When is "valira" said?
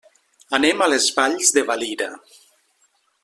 1.69-2.09